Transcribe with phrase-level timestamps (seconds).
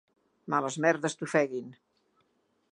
[0.53, 1.71] Males merdes t'ofeguin.